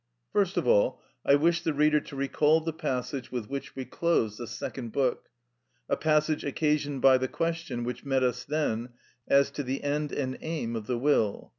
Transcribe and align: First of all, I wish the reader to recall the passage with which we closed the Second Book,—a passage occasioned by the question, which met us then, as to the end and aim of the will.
First 0.33 0.57
of 0.57 0.65
all, 0.67 0.99
I 1.23 1.35
wish 1.35 1.61
the 1.61 1.73
reader 1.75 1.99
to 1.99 2.15
recall 2.15 2.59
the 2.59 2.73
passage 2.73 3.31
with 3.31 3.51
which 3.51 3.75
we 3.75 3.85
closed 3.85 4.39
the 4.39 4.47
Second 4.47 4.91
Book,—a 4.93 5.95
passage 5.97 6.43
occasioned 6.43 7.03
by 7.03 7.19
the 7.19 7.27
question, 7.27 7.83
which 7.83 8.03
met 8.03 8.23
us 8.23 8.43
then, 8.43 8.89
as 9.27 9.51
to 9.51 9.61
the 9.61 9.83
end 9.83 10.11
and 10.11 10.39
aim 10.41 10.75
of 10.75 10.87
the 10.87 10.97
will. 10.97 11.49